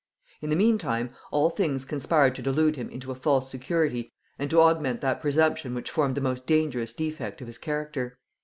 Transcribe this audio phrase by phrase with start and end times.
[0.41, 4.59] In the meantime, all things conspired to delude him into a false security and to
[4.59, 8.17] augment that presumption which formed the most dangerous defect of his character.